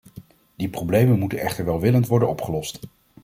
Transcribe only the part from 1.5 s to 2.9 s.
welwillend worden opgelost.